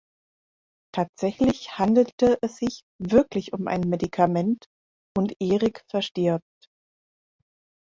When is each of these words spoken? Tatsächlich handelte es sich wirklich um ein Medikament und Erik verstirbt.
Tatsächlich 0.95 1.77
handelte 1.77 2.39
es 2.41 2.57
sich 2.57 2.81
wirklich 2.99 3.53
um 3.53 3.67
ein 3.67 3.81
Medikament 3.81 4.65
und 5.15 5.35
Erik 5.39 5.83
verstirbt. 5.91 6.41